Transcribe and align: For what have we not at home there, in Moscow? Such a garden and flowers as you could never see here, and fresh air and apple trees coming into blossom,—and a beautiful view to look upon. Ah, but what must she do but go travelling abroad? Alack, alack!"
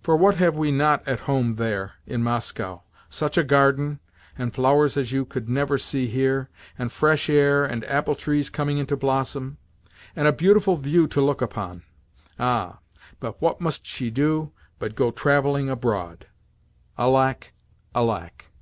For 0.00 0.14
what 0.16 0.36
have 0.36 0.54
we 0.56 0.70
not 0.70 1.02
at 1.08 1.26
home 1.26 1.56
there, 1.56 1.94
in 2.06 2.22
Moscow? 2.22 2.84
Such 3.08 3.36
a 3.36 3.42
garden 3.42 3.98
and 4.38 4.54
flowers 4.54 4.96
as 4.96 5.10
you 5.10 5.24
could 5.24 5.48
never 5.48 5.76
see 5.76 6.06
here, 6.06 6.48
and 6.78 6.92
fresh 6.92 7.28
air 7.28 7.64
and 7.64 7.84
apple 7.86 8.14
trees 8.14 8.48
coming 8.48 8.78
into 8.78 8.96
blossom,—and 8.96 10.28
a 10.28 10.32
beautiful 10.32 10.76
view 10.76 11.08
to 11.08 11.20
look 11.20 11.42
upon. 11.42 11.82
Ah, 12.38 12.78
but 13.18 13.42
what 13.42 13.60
must 13.60 13.84
she 13.84 14.08
do 14.08 14.52
but 14.78 14.94
go 14.94 15.10
travelling 15.10 15.68
abroad? 15.68 16.28
Alack, 16.96 17.52
alack!" 17.92 18.52